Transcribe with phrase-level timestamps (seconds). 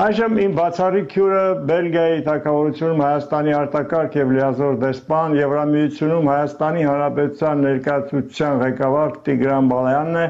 [0.00, 8.62] Այժմ իմ բացառիկ հյուրը Բելգիայի թակավորությունում Հայաստանի արտակարգ եւ լիազոր դեսպան Եվրամիությունում Հայաստանի Հանրապետության ներկայացության
[8.62, 10.24] ղեկավար Տիգրան Բալայանն է։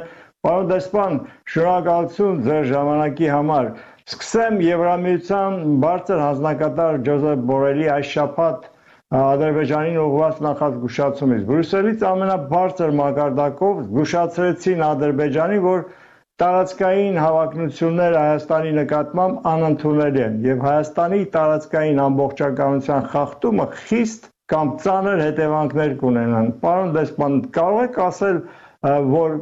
[0.47, 1.21] Պարոն դեսպան,
[1.55, 3.71] շնորհակալություն ձեր ժամանակի համար։
[4.11, 8.69] Սկսեմ Եվրամիության բարձր հանձնակատար Ջոզեփ Բորելի այս շաբաթ
[9.21, 15.89] Ադրբեջանին ուղղված նախազգուշացումից։ Բրյուսելից ամենաբարձր մակարդակով զգուշացրեցին Ադրբեջանի, որ
[16.41, 25.93] տարածքային հավակնությունները Հայաստանի նկատմամբ անընդունելի են եւ Հայաստանի տարածքային ամբողջականության խախտումը խիստ կամ ծանր հետևանքներ
[26.01, 28.41] կունենան։ Պարոն դեսպան, կարող եք ասել,
[29.13, 29.35] որ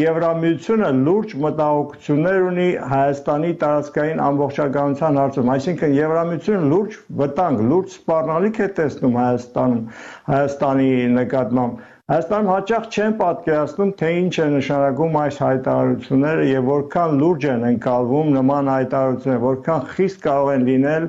[0.00, 8.68] Եվրամիությունը լուրջ մտահոգություններ ունի Հայաստանի տարածքային ամբողջականության հարցում, այսինքն Եվրամիությունը լուրջ վտանգ, լուրջ սպառնալիք է
[8.80, 9.84] տեսնում Հայաստանում,
[10.32, 17.44] Հայաստանի նկատմամբ Հայաստանում հաճախ չեն պատկերացնում, թե ինչ է նշանակում այս հայտարարությունները եւ որքան լուրջ
[17.54, 21.08] են ընկալվում նման հայտարարությունները, որքան խիստ կարող են լինել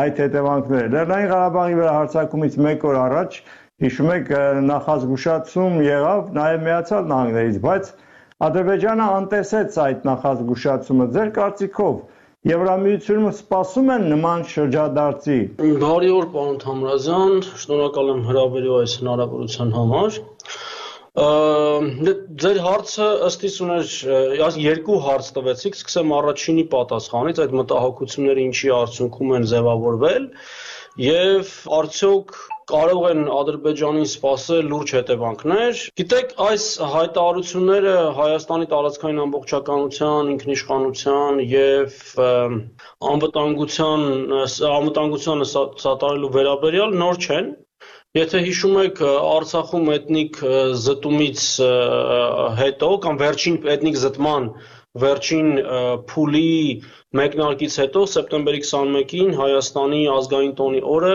[0.00, 3.38] այդ հետևանքները։ Լեռնային Ղարաբաղի վրա հարձակումից 1 օր առաջ
[3.84, 4.32] հիշում եք
[4.72, 7.92] նախազգուշացում եղավ նաև Միացյալ Նահանգներից, բայց
[8.48, 12.00] Ադրբեջանը անտեսեց այդ նախազգուշացումը։ Ձեր կարծիքով
[12.46, 15.38] Եվրամիությունում սպասում են նման շրջադարձի։
[15.82, 20.20] Բարի օր, պարոն Թամրազյան, շնորհակալ եմ հրավերի այս հնարավորության համար։
[21.18, 23.94] Դե ձեր հարցը ըստ իս ուներ
[24.64, 30.28] երկու հարց տվեցիք, սկսեմ առաջինի պատասխանից, այդ մտահոգությունները ինչի արդյունքում են ձևավորվել
[30.98, 41.40] եւ արդյոք կարող են Ադրբեջանին սпасել լուրջ հետևանքներ։ Գիտեք, այս հայտարարությունները Հայաստանի տարածքային ամբողջականության, ինքնիշխանության
[41.52, 41.96] եւ
[43.14, 44.04] անվտանգության
[44.72, 47.50] անվտանգությանը սատարելու վերաբերյալ նոր չեն։
[48.18, 50.38] Եթե հիշում եք Արցախում էթնիկ
[50.84, 51.42] զտումից
[52.60, 54.48] հետո կամ վերջին էթնիկ զտման
[55.02, 55.50] վերջին
[56.10, 56.48] փուլի
[57.20, 61.14] մեկնարկից հետո սեպտեմբերի 21-ին Հայաստանի ազգային տոնի օրը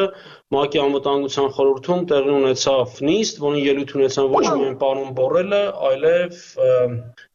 [0.54, 6.44] ՄԱԿ-ի անվտանգության խորհրդում տեղի ունեցավ նիստ, որին ելույթ ունեցան ոչ միայն պարոն Բորելը, այլև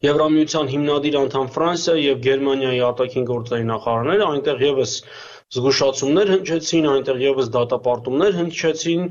[0.07, 4.95] Եվրամիության հիմնադիր անդամ Ֆրանսիա եւ Գերմանիայի արտաքին գործերի նախարարները, այնտեղ եւս
[5.55, 9.05] զգուշացումներ հնչեցին, այնտեղ եւս դատապարտումներ հնչեցին,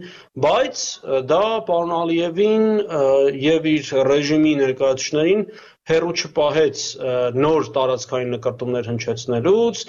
[0.44, 0.82] բայց
[1.30, 2.68] դա պարոն Ալիևին
[3.44, 5.42] եւ իր ռեժիմի ներկայացուցիչներին
[5.88, 6.84] հերո չպահեց
[7.42, 9.82] նոր տարածքային նկարտումներ հնչեցնելուց,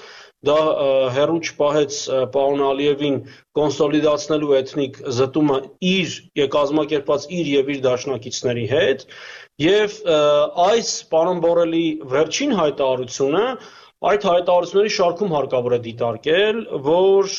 [0.49, 0.59] դա
[1.19, 1.95] հերո չպահեց
[2.33, 3.17] պարոն Ալիևին
[3.59, 5.57] կոնսոլիդացնելու էթնիկ զտումը
[5.89, 6.15] իր
[6.55, 9.05] կազմակերպած իր եւ իր դաշնակիցների հետ
[9.59, 9.97] եւ
[10.69, 11.85] այս պարոն Բորելի
[12.15, 13.43] վերջին հայտարարությունը
[14.07, 17.31] այդ հայտարարությունների շարքում հարկավոր է դիտարկել, որ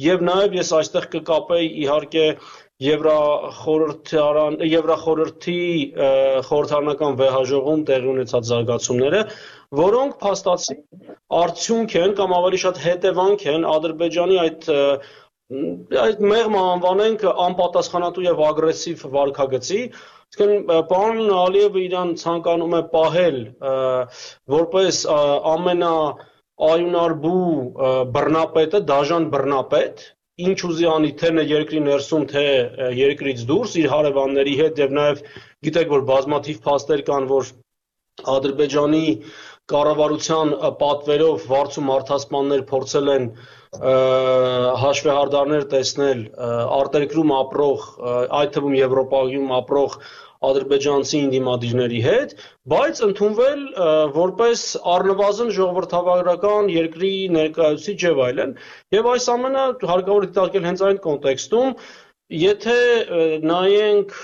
[0.00, 2.26] եւ նաեւ ես այստեղ կկապեի իհարկե
[2.82, 5.58] Եվրախորհրդարան Եվրախորհրդի
[6.48, 9.20] խորհրդարանական վեհաժողում տեղի ունեցած զարգացումները,
[9.82, 10.78] որոնք փաստացի
[11.42, 14.66] արդյունք են կամ ավելի շատ հետևանք են Ադրբեջանի այդ
[15.52, 19.80] այդ մեղմ անվանենք անպատասխանատու եւ ագրեսիվ վարկագծի,
[20.32, 20.52] Իսկն
[20.88, 23.34] պարոն Ալիևը իրան ցանկանում է պահել
[24.54, 25.90] որպես ամենա
[26.68, 27.42] այունարբու
[28.14, 30.04] բռնապետը, դաժան բռնապետ,
[30.46, 32.44] ինչ ուզի անի թե երկրի ներսում, թե
[33.02, 35.22] երկրից դուրս իր հարևանների հետ եւ նաեւ
[35.68, 37.52] գիտեք որ բազմաթիվ փաստեր կան, որ
[38.32, 39.04] Ադրբեջանի
[39.70, 40.48] կառավարության
[40.80, 43.28] պատվերով վարձու մարդասպաններ փորձել են
[44.82, 46.24] հաշվեհարդարներ տեսնել
[46.78, 47.86] արտերկրում ապրող,
[48.40, 49.96] այդ թվում Եվրոպայում ապրող
[50.42, 52.34] ադրբեջանցի ինդիմադիրների հետ,
[52.72, 53.60] բայց ընդունվել
[54.16, 54.64] որպես
[54.94, 58.54] առնվազն ժողովրդավարական երկրի ներկայացուցիչ եւ այլն,
[58.98, 61.76] եւ այս ամենը հարկավոր դիտարկել հենց այն կոնտեքստում,
[62.42, 62.78] եթե
[63.46, 64.18] նայենք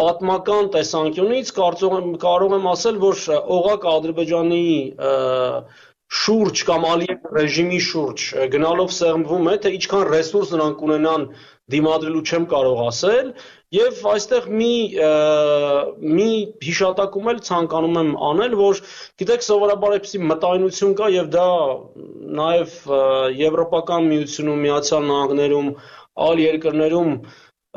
[0.00, 3.24] պատմական տեսանկյունից կարծում եմ կարող եմ ասել, որ
[3.56, 4.66] օղակ Ադրբեջանի
[6.22, 11.26] շուրջ կամ Ալիև ռեժիմի շուրջ գնալով սեղմվում է, թե ինչքան ռեսուրս նրանք ունենան
[11.72, 13.34] դիմադրելու չեմ կարող ասել,
[13.72, 14.72] Եվ այստեղ մի
[16.16, 16.26] մի
[16.64, 18.80] հիշատակում էլ ցանկանում եմ անել, որ
[19.22, 21.46] գիտեք սովորաբար այդպեսի մտայնություն կա եւ դա
[22.40, 22.74] նաեւ
[23.38, 25.70] Եվրոպական միությունում, Միացյալ Նահանգներում,
[26.26, 27.16] այլ երկրներում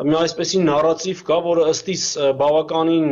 [0.04, 2.08] մի այսպեսի նարատիվ կա, որը ըստիս
[2.40, 3.06] բավականին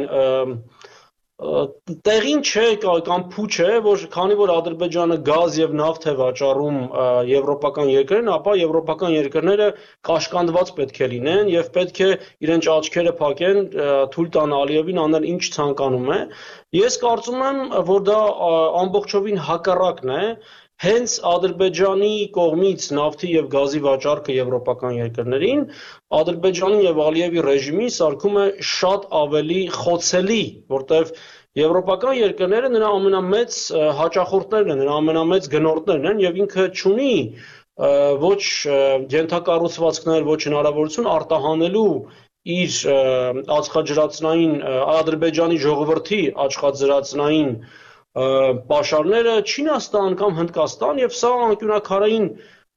[2.08, 6.78] տեղին չէ կամ փուչ է, որ քանի որ Ադրբեջանը գազ եւ նավթ է վաճառում
[7.30, 9.68] եվրոպական երկրներին, ապա եվրոպական երկրները
[10.10, 12.10] կաշկանդված պետք է լինեն եւ պետք է
[12.48, 13.60] իրենց աչքերը փակեն,
[14.14, 16.20] թույլ տան Ալիևին անել ինչ ցանկանում է։
[16.80, 18.20] Ես կարծում եմ, որ դա
[18.84, 20.24] ամբողջովին հակառակն է,
[20.84, 25.62] հենց Ադրբեջանի կողմից նավթի եւ գազի վաճառքը եվրոպական երկրներին
[26.20, 30.44] Ադրբեջանի եւ Ալիևի ռեժիմին սարքում է շատ ավելի խոցելի,
[30.76, 31.14] որտեվ
[31.64, 33.58] եվրոպական երկրները նրա ամենամեծ
[34.02, 37.14] հաճախորդներն են, նրա ամենամեծ գնորդներն են եւ ինքը ճունի
[38.24, 38.42] ոչ
[39.14, 41.88] յենթակառուցվածքներ, ոչ հնարավորություն արտահանելու
[42.54, 42.80] իր
[43.58, 44.56] ածխաջրածնային
[44.98, 47.54] Ադրբեջանի ժողովրդի աչխաջրածնային
[48.14, 52.28] պաշարները Չինաստան կամ Հնդկաստան եւ սա անկյունակարային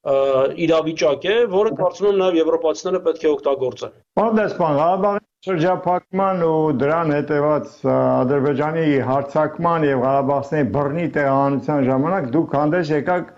[0.06, 3.96] իրավիճակ է, որը կարծում եմ նաեւ եվրոպացիները պետք է օգտագործեն։
[4.36, 12.94] Դեսպան, Ղարաբաղի շրջափակման ու դրան հետևած Ադրբեջանի հարցակման եւ Ղարաբաղցիների բռնի տեղահանության ժամանակ դուք հանդես
[12.96, 13.34] եկաք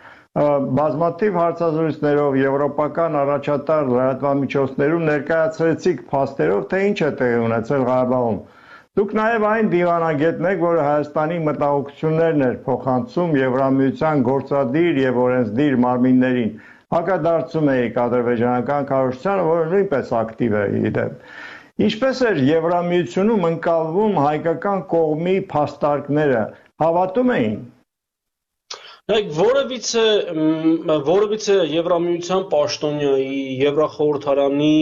[0.79, 8.39] բազմաթիվ հարցազրույցներով եվրոպական առաջատար լրատվամիջոցներում ներկայացրեցիք փաստերով, թե ինչ է տեղի ունեցել Ղարաբաղում։
[8.99, 16.49] Դուք նաև այն դիվանագետն եք, որը Հայաստանի մտահոգություններն էր փոխանցում Եվրամիության գործադիր եւ օրենսդիր մարմիններին։
[16.95, 21.31] Հակադարձում եք ադրբեջանական կառույցությանը, որը նույնպես ակտիվ է իդեպ։
[21.89, 26.41] Ինչպես էր Եվրամիությունում ընկալվում հայկական կողմի փաստարկները,
[26.83, 27.61] հավատում էին։
[29.09, 30.07] Նայեք, որևիցե
[31.07, 34.75] որևիցե Եվրամիության պաշտոնյայի, Եվրախորհրդարանի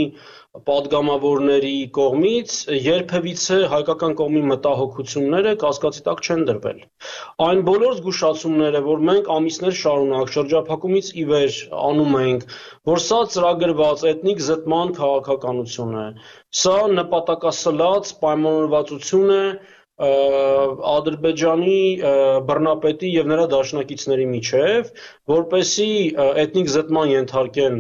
[0.69, 2.55] падգամավորների կողմից
[2.87, 6.81] երբևիցե հայկական կողմի մտահոգությունները կասկածի տակ չեն դրվել։
[7.47, 11.61] Այն բոլոր զգուշացումները, որ մենք ամիսներ շարունակ շրջափակումից ի վեր
[11.91, 12.47] անում ենք,
[12.93, 16.07] որ սա ծրագրված էթնիկ զտման քաղաքականություն է,
[16.63, 19.43] սա նպատակասլաց պայմանավորվածություն է,
[19.97, 21.77] Ադրբեջանի
[22.49, 24.91] բռնապետի եւ նրա դաշնակիցների միջև,
[25.33, 25.89] որպեսի
[26.43, 27.79] էթնիկ զտման ենթարկեն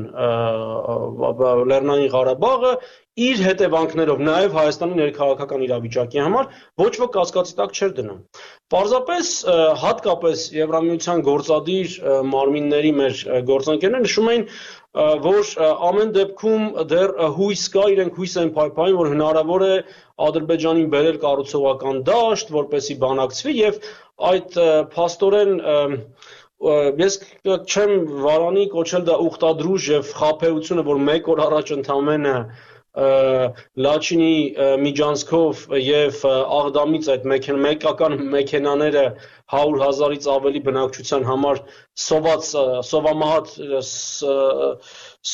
[1.72, 2.72] Լեռնային Ղարաբաղը
[3.16, 6.48] իր հետևանքներով նաև Հայաստանի ներքաղաքական իրավիճակի համար
[6.82, 8.18] ոչ ոք կասկածի տակ չէր դնում։
[8.74, 9.30] Պարզապես
[9.82, 11.94] հատկապես Եվրամիության գործադիր
[12.34, 13.22] մարմինների մեր
[13.52, 14.44] գործընկերները նշում էին,
[15.24, 15.54] որ
[15.88, 19.74] ամեն դեպքում դեռ հույս կա, իրենք հույս են փայփայում, որ հնարավոր է
[20.28, 23.80] Ադրբեջանին բերել կառուցողական դաշտ, որպեսի բանակցվի եւ
[24.36, 24.60] այդ
[24.92, 25.52] փաստորեն
[27.00, 27.90] ես չեմ
[28.24, 32.36] վարանի կոչել դա ուխտադրուժ եւ խափեությունը, որ 1 օր առաջ ընդամենը
[32.96, 34.37] Լաչինի
[34.82, 39.02] միջանցքով եւ Աղդամից այդ մեքեն մեկական մեքենաները
[39.52, 41.60] 100.000-ից ավելի բնակչության համար
[42.06, 42.48] սոված
[42.93, 43.52] սովամահատ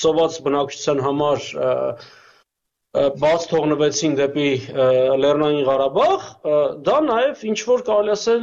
[0.01, 1.47] սոված բնակչության համար
[3.23, 4.49] բաց թողնվեցին դեպի
[5.23, 6.27] Լեռնային Ղարաբաղ,
[6.85, 8.43] դա նաև ինչ որ կարելի ասել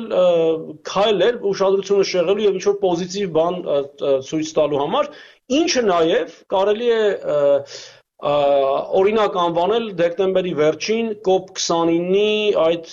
[0.89, 3.60] քայլ էր ուշադրությունը շեղելու եւ ինչ որ պոզիտիվ բան
[4.31, 5.12] ցույց տալու համար,
[5.60, 7.04] ինչը նաև կարելի է
[8.19, 12.31] օրինակ անվանել դեկտեմբերի վերջին COP29-ի
[12.66, 12.89] այդ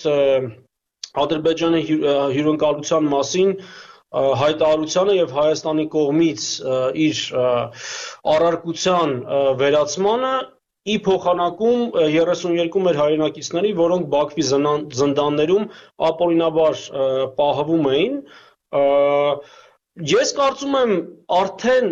[1.22, 3.50] Ադրբեջանի հյուրընկալության մասին
[4.42, 6.44] հայտարարությանը եւ Հայաստանի կողմից
[7.06, 7.22] իր
[8.36, 9.14] առարկության
[9.62, 10.34] վերացմանը
[10.86, 14.44] ի փոխանակում 32 մեր հայրենակիցների, որոնք Բաքվի
[15.00, 15.64] զնդաններում
[16.08, 16.82] ապօրինաբար
[17.40, 18.14] պահվում էին,
[19.96, 20.90] Ես կարծում եմ
[21.32, 21.86] արդեն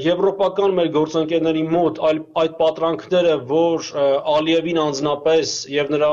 [0.00, 3.90] եվրոպական մեր գործընկերների մոտ այդ պատրանքները, որ
[4.32, 6.08] Ալիևին անձնապես եւ նրա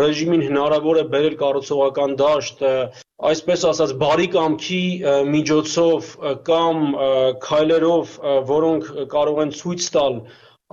[0.00, 2.60] ռեժիմին հնարավոր է բերել կառուցողական դաշտ,
[3.30, 4.82] այսպես ասած բարի կամքի
[5.32, 6.12] միջոցով
[6.50, 6.84] կամ
[7.46, 8.14] քայլերով,
[8.52, 10.20] որոնք կարող են ցույց տալ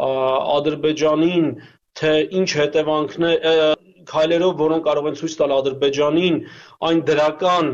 [0.04, 1.48] Ադրբեջանին,
[1.96, 2.13] թե
[2.44, 3.80] ինչ հետևանքներ
[4.12, 6.39] քայլերով, որոնք կարող են ցույց տալ Ադրբեջանին
[6.92, 7.70] այն դրական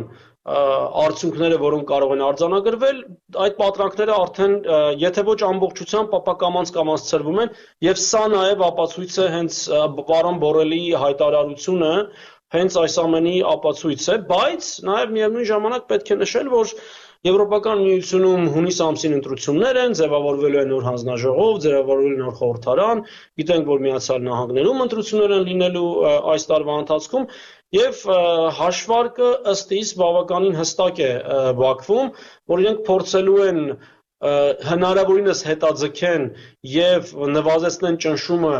[0.49, 3.01] արդյունքները, որոնք կարող են արձանագրվել,
[3.45, 4.55] այդ պատրանքները արդեն
[5.03, 7.51] եթե ոչ ամբողջությամբ ապակամանց կամած ծրվում են
[7.85, 9.59] եւ սա նաեւ ապացույց է հենց
[10.09, 11.93] պարոն Բորելի հայտարարությունը
[12.55, 16.73] հենց այս ամենի ապացույց է, բայց նաեւ միևնույն ժամանակ պետք է նշել, որ
[17.27, 23.01] Եվրոպական միությունում հունիս ամսին ընտրություններ են, ձևավորվելու է նոր հանձնաժողով, ձևավորվելու է նոր խորհրդարան,
[23.41, 25.89] գիտենք, որ Միացյալ Նահանգներում ընտրություններ են լինելու
[26.35, 27.27] այս տարվա ընթացքում
[27.75, 27.97] Եվ
[28.57, 31.09] հաշվարկը ըստ իս բավականին հստակ է
[31.59, 32.07] Բաքվում,
[32.49, 33.59] որ իրենք փորձելու են
[34.19, 36.23] հնարավորինս հետաձգեն
[36.69, 38.55] եւ նվազեցնեն ճնշումը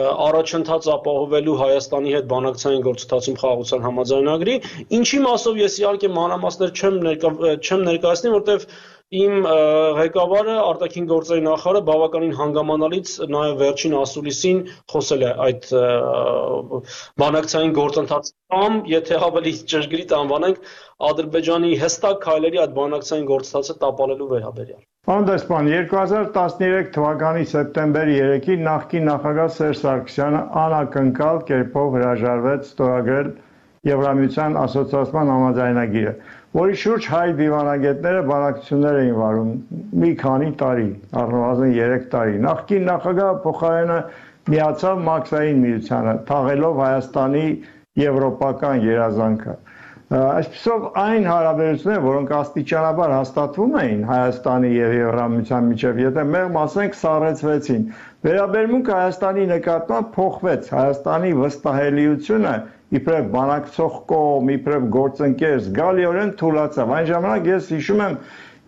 [0.00, 4.56] առաջընթաց ապահովելու Հայաստանի հետ բանակցային գործընթացում խաղաղության համաձայնագրի,
[4.98, 7.32] ինչի մասով ես իհարկե մանրամասներ չեմ ներկա,
[7.64, 8.68] չեմ ներկայացնի, որտեղ
[9.10, 9.46] իմ
[9.98, 14.60] ղեկավարը արտաքին գործերի նախարարը բավականին հանգամանալից նաև վերջին ասուլիսին
[14.92, 15.66] խոսել է այդ
[17.22, 20.70] բանակցային գործընթացի կամ եթե ավելի ճշգրիտ անվանենք
[21.10, 29.06] Ադրբեջանի հստակ քայլերի այդ բանակցային գործընթացը տապալելու վերաբերյալ Պարոն դեսպան 2013 թվականի սեպտեմբերի 3-ին նախկին
[29.10, 33.30] նախագահ Սերժ Սարգսյանը անակնկալ կերպով հրաժարվեց ստորագրել
[33.88, 36.12] Եվրամիության ասոցիացիան համաձայնագիրը
[36.58, 39.50] որի շուրջ հայ դիվանագետները բանակցություններ էին վարում
[40.02, 40.86] մի քանի տարի,
[41.20, 43.98] առնվազն 3 տարի։ Նախկին նախագահ փոխարենը
[44.54, 47.44] միացավ Մաքսային միությանը, թաղելով Հայաստանի
[48.02, 49.54] եվրոպական երազանքը։
[50.10, 57.84] Այսպեսով այն հարաբերությունները, որոնք աստիճանաբար հաստատվում էին Հայաստանի եւ Եվրամիության միջև, եթե մեղմ ասենք սառեցվեցին,
[58.20, 62.50] վերաբերմունքը Հայաստանի նկատմամբ փոխվեց։ Հայաստանի վստահելիությունը
[62.98, 68.18] իբրև բանակցող կողմ, իբրև գործընկեր զգալիորեն թուլացավ։ Այն ժամանակ ես հիշում եմ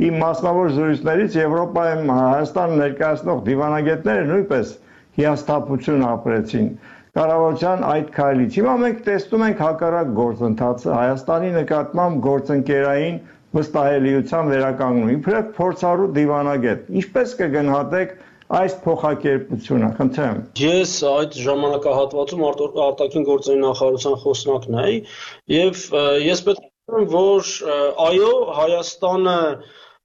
[0.08, 4.72] իմ մասնավոր զրույցներից Եվրոպայում Հայաստան ներկայացնող դիվանագետները նույնպես
[5.20, 6.72] հիասթափություն ապրեցին
[7.20, 13.18] կառավարության այդ քայլից։ Հիմա մենք տեսնում ենք հակառակ գործընթացը Հայաստանի նկատմամբ գործընկերային
[13.52, 18.14] վստահելիության վերականգնում։ Իբրև փորձառու դիվանագետ, ինչպես կգնահատեք
[18.52, 22.42] այս փոխակերպությունը, խնդրեմ։ Ես այդ ժամանակահատվածում
[22.86, 24.98] արտաքին գործերի նախարարության խոսնակն էի
[25.54, 25.84] եւ
[26.26, 26.66] ես պետք
[27.00, 27.54] է որ
[28.08, 29.38] այո Հայաստանը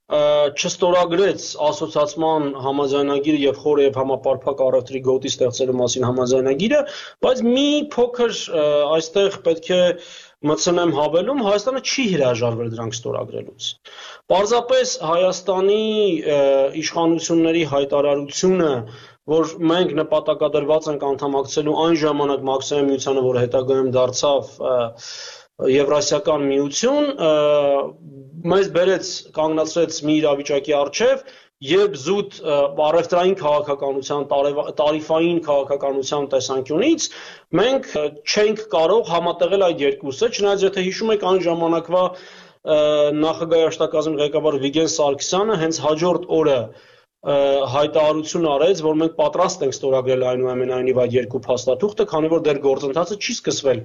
[0.08, 6.80] չստորագրեց ասոցիացման համաձայնագիրը եւ խորը եւ համապարփակ առևտրի գոտի ստեղծելու մասին համաձայնագիրը,
[7.28, 8.40] բայց մի փոքր
[8.96, 9.82] այստեղ պետք է
[10.46, 13.70] մտցնեմ հավելում, Հայաստանը չի հրաժարվել դրանք ստորագրելուց։
[14.32, 15.80] Պարզապես Հայաստանի
[16.82, 18.70] իշխանությունների հայտարարությունը
[19.34, 24.54] որ մենք նպատակադրված ենք անդամակցելու այն ժամանակ մաքսիմում միությանը, որը հետագայում դարձավ
[25.74, 27.08] Եվրասիական միություն
[28.54, 31.24] մեզ բերեց կանգնացրեց մի իրավիճակի առջև,
[31.66, 32.36] երբ զուտ
[32.88, 34.26] առևտրային քաղաքականության,
[34.82, 37.08] տարիֆային քաղաքականության տեսանկյունից
[37.60, 37.88] մենք
[38.34, 42.04] չենք կարող համատեղել այդ երկուսը, չնայած եթե հիշում եք այն ժամանակվա
[43.24, 46.60] նախագահի աշտակազմի ղեկավար Վիգեն Սարգսյանը հենց հաջորդ օրը
[47.28, 53.18] հայտարարություն արեց, որ մենք պատրաստ ենք ստորագրել այնուամենայնիվ այդ երկու փաստաթուղթը, քանի որ դեռ գործընթացը
[53.18, 53.82] չի սկսվել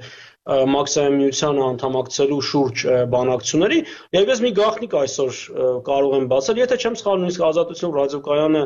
[0.72, 2.84] մաքսիմум միությանը անդամակցելու շուրջ
[3.14, 3.80] բանակցությունների,
[4.18, 5.40] եւ ես մի գաղտնիք այսօր
[5.90, 8.62] կարող եմ բացել, եթե չեմ սխալվում, նույնիսկ ազատություն ռադիոկայանը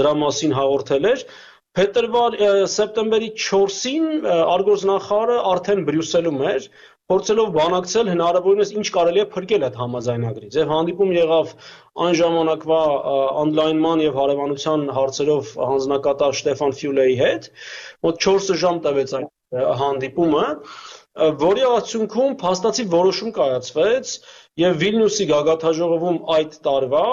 [0.00, 1.24] դրա մասին հաղորդել էր,
[1.78, 2.34] Փետրվար
[2.66, 6.64] սեպտեմբերի 4-ին արգորձնախարը արդեն Բրյուսելում էր
[7.10, 11.54] փորձելով բանակցել հնարավորինս ինչ կարելի է փրկել այդ համաձայնագրից։ Եվ հանդիպում եղավ
[12.06, 12.78] այն ժամանակվա
[13.40, 17.50] օնլայնման եւ հարևանության հարցերով հանձնակատար Շտեֆան Ֆյուլեի հետ,
[18.06, 19.28] մոտ 4 ժամ տևեց այն
[19.82, 20.46] հանդիպումը,
[21.42, 24.14] որի արդյունքում փաստացի որոշում կայացվեց
[24.62, 27.06] եւ Վիլնյուսի գագաթաժողովում այդ տարվա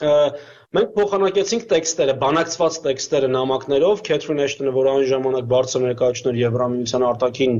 [0.00, 7.04] Մենք փոխանակեցինք տեքստերը, բանակցված տեքստերը նամակներով Քեթրին Էշտոնը, որ այն ժամանակ բարձր ներկայացուցիչ էր Եվրամիության
[7.08, 7.56] արտաքին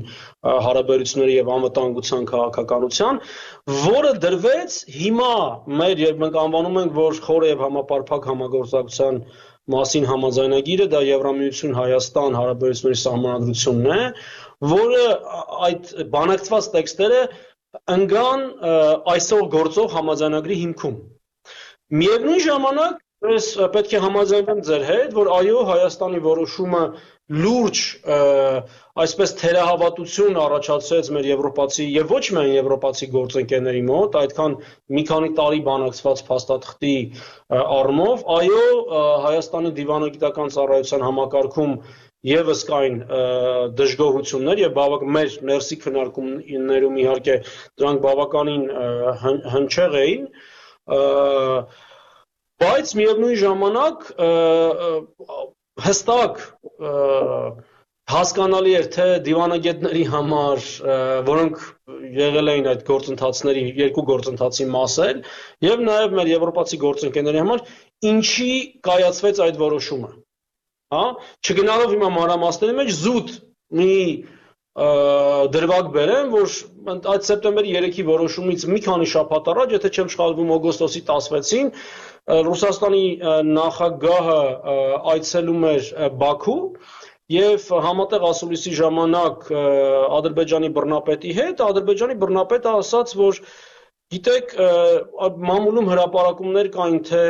[0.67, 3.21] հարաբերությունների եւ անվտանգության քաղաքականության,
[3.89, 5.35] որը դրվեց հիմա
[5.83, 9.23] մեր եւ մենք անվանում ենք, որ խորը եւ համապարփակ համագործակցության
[9.75, 14.03] մասին համաձայնագիրը դա Եվրամիություն Հայաստան հարաբերությունների սահմանադրությունն է,
[14.71, 15.07] որը
[15.71, 17.23] այդ բանակցված տեքստերը
[18.01, 18.51] ընկան
[19.19, 21.01] այսօր գործող համաձայնագրի հիմքում
[21.91, 22.99] Միևնույն ժամանակ
[23.31, 26.83] ես պետք է համաձայնեմ ձեր հետ, որ այո, Հայաստանի որոշումը
[27.31, 27.81] լուրջ
[29.05, 34.55] այսպես թերահավատություն առաջացրեց մեր եվրոպացի եւ ոչ միայն եվրոպացի գործընկերների մոտ, այդքան
[34.97, 36.95] մի քանի տարի բանակցված փաստաթղթի
[37.61, 38.63] առումով, այո,
[39.27, 41.75] Հայաստանի դիվանագիտական ծառայության համակարգում
[42.31, 42.97] եւս կային
[43.81, 47.37] դժգոհություններ եւ բավակ մեր ներսի քննարկումներում իհարկե
[47.81, 48.65] դրանք բավականին
[49.55, 50.27] հնչեղ էին,
[52.61, 54.07] բայց միևնույն ժամանակ
[55.87, 56.41] հստակ
[58.11, 60.65] հասկանալի էր թե դիվանագետների համար,
[61.29, 61.61] որոնք
[62.17, 65.21] եղել էին այդ գործընթացների երկու գործընթացի մասեր,
[65.67, 67.63] եւ նաեւ մեր եվրոպացի գործընկերների համար,
[68.11, 68.51] ինչի
[68.89, 70.11] կայացվեց այդ որոշումը։
[70.91, 71.05] Հա,
[71.47, 73.35] չգնալով հիմա մանրամասների մեջ զուտ
[73.79, 73.95] մի
[74.79, 76.53] դրվագ բերեմ, որ
[77.11, 81.73] այդ սեպտեմբերի 3-ի որոշումից մի քանի շաբաթ առաջ, եթե չեմ սխալվում, օգոստոսի 16-ին
[82.47, 83.03] Ռուսաստանի
[83.51, 84.39] նախագահը
[85.15, 85.89] այցելում էր
[86.23, 86.61] Բաքու
[87.35, 89.51] եւ համատեղ ասուլիսի ժամանակ
[90.21, 93.43] Ադրբեջանի բռնապետի հետ Ադրբեջանի բռնապետը ասաց, որ
[94.15, 94.55] գիտեք,
[95.51, 97.23] մամուլում հրապարակումներ կային, թե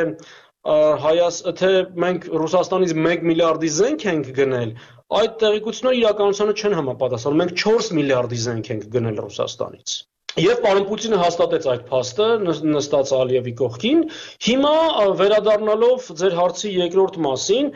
[1.01, 1.69] հայաս թե
[2.01, 4.73] մենք Ռուսաստանից 1 միլիարդի զենք ենք գնել,
[5.19, 9.95] այդ տեղեկությունները իրականությանը չեն համապատասխանում։ Մենք 4 միլիարդի զենք ենք գնել Ռուսաստանից։
[10.39, 14.03] Եվ պարոն Պուտինը հաստատեց այդ փաստը նստած Ալիևի կողքին։
[14.45, 14.75] Հիմա
[15.21, 17.73] վերադառնալով ձեր հարցի երկրորդ մասին,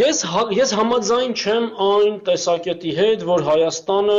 [0.00, 0.24] ես
[0.56, 4.18] ես համաձայն չեմ այն տեսակետի հետ, որ Հայաստանը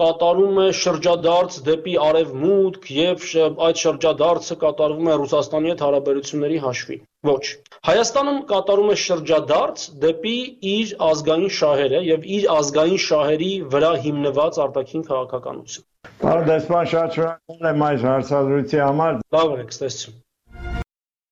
[0.00, 3.28] կատարում է շրջադարձ դեպի արևմուտք եւ
[3.68, 7.44] այդ շրջադարձը կատարվում է Ռուսաստանի հետ հարաբերությունների հաշվին։ Ոչ։
[7.86, 10.36] Հայաստանում կատարում է շրջադարձ դեպի
[10.72, 15.88] իր ազգային շահերը եւ իր ազգային շահերի վրա հիմնված արտաքին քաղաքականություն։
[16.26, 20.22] Պարոն դեսպան, շատ շնորհակալ եմ այս հարցազրույցի համար։ Լավ եք, ստեսություն։